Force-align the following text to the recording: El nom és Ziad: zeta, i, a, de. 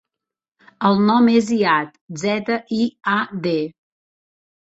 El 0.87 0.95
nom 1.09 1.27
és 1.33 1.45
Ziad: 1.49 1.91
zeta, 2.21 2.57
i, 2.79 2.79
a, 3.17 3.19
de. 3.45 3.55